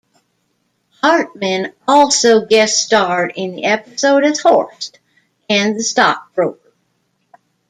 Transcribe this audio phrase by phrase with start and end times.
[1.03, 4.97] Hartman also guest-starred in the episode as Horst
[5.47, 6.73] and the stockbroker.